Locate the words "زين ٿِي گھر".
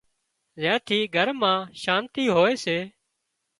0.61-1.27